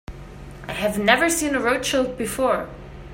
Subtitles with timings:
[0.67, 2.67] I have never seen a Rothschild before.